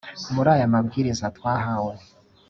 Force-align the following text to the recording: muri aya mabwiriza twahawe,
muri 0.33 0.49
aya 0.55 0.73
mabwiriza 0.73 1.25
twahawe, 1.37 1.93